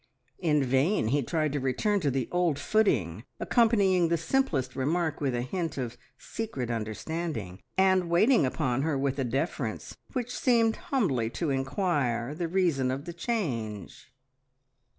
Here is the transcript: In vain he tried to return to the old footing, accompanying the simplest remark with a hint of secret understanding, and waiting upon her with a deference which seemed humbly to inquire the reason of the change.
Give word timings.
In 0.39 0.63
vain 0.63 1.09
he 1.09 1.21
tried 1.21 1.53
to 1.53 1.59
return 1.59 1.99
to 1.99 2.09
the 2.09 2.27
old 2.31 2.57
footing, 2.57 3.23
accompanying 3.39 4.07
the 4.07 4.17
simplest 4.17 4.75
remark 4.75 5.21
with 5.21 5.35
a 5.35 5.43
hint 5.43 5.77
of 5.77 5.95
secret 6.17 6.71
understanding, 6.71 7.61
and 7.77 8.09
waiting 8.09 8.43
upon 8.43 8.81
her 8.81 8.97
with 8.97 9.19
a 9.19 9.23
deference 9.23 9.95
which 10.13 10.35
seemed 10.35 10.77
humbly 10.87 11.29
to 11.29 11.51
inquire 11.51 12.33
the 12.33 12.47
reason 12.47 12.89
of 12.89 13.05
the 13.05 13.13
change. 13.13 14.11